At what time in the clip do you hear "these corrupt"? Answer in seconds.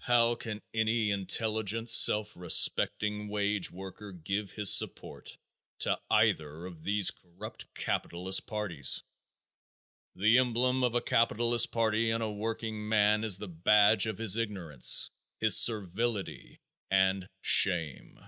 6.82-7.72